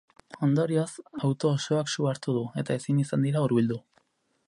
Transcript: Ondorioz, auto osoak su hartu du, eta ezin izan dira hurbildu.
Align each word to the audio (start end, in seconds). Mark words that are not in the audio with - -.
Ondorioz, 0.45 0.87
auto 1.27 1.53
osoak 1.59 1.93
su 1.93 2.09
hartu 2.13 2.37
du, 2.39 2.43
eta 2.63 2.81
ezin 2.83 3.07
izan 3.07 3.29
dira 3.29 3.45
hurbildu. 3.47 3.83